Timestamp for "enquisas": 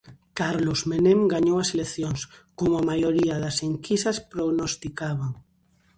3.69-4.17